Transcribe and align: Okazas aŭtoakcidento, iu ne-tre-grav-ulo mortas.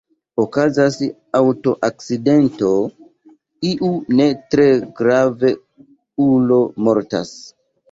Okazas 0.43 0.95
aŭtoakcidento, 1.39 2.71
iu 3.73 3.91
ne-tre-grav-ulo 4.21 6.61
mortas. 6.91 7.39